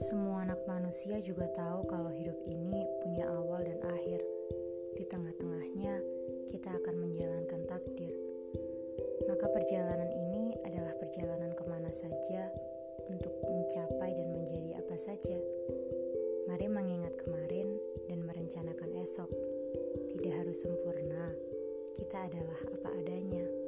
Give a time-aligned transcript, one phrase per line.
[0.00, 4.24] Semua anak manusia juga tahu kalau hidup ini punya awal dan akhir.
[4.96, 6.00] Di tengah-tengahnya,
[6.48, 8.16] kita akan menjalankan takdir.
[9.28, 12.48] Maka perjalanan ini adalah perjalanan ke mana saja
[13.12, 15.36] untuk mencapai dan menjadi apa saja.
[16.48, 17.76] Mari mengingat kemarin
[18.08, 19.28] dan merencanakan esok.
[20.16, 21.28] Tidak harus sempurna,
[21.92, 23.59] kita adalah apa adanya.